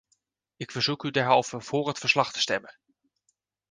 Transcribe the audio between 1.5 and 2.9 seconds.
vóór het verslag te stemmen.